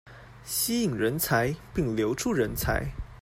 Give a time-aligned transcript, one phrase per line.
[0.43, 2.83] 吸引人才並留住人才